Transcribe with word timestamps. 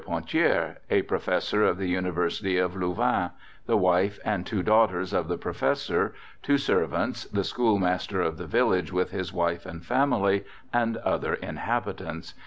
Ponthiere, 0.03 0.77
a 0.89 1.03
professor 1.03 1.63
of 1.63 1.77
the 1.77 1.85
University 1.85 2.57
of 2.57 2.75
Louvain, 2.75 3.29
the 3.67 3.77
wife 3.77 4.17
and 4.25 4.43
two 4.47 4.63
daughters 4.63 5.13
of 5.13 5.27
the 5.27 5.37
professor, 5.37 6.15
two 6.41 6.57
servants, 6.57 7.25
the 7.25 7.43
schoolmaster 7.43 8.19
of 8.19 8.37
the 8.39 8.47
village 8.47 8.91
with 8.91 9.11
his 9.11 9.31
wife 9.31 9.63
and 9.63 9.85
family, 9.85 10.43
and 10.73 10.97
other 10.97 11.35
inhabitants. 11.35 12.33